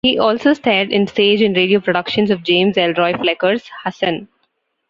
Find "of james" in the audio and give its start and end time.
2.31-2.75